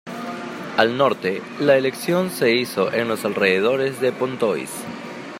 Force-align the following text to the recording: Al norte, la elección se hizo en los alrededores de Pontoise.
Al 0.77 0.97
norte, 0.97 1.43
la 1.59 1.77
elección 1.77 2.31
se 2.31 2.53
hizo 2.55 2.91
en 2.91 3.07
los 3.07 3.23
alrededores 3.23 4.01
de 4.01 4.11
Pontoise. 4.11 4.83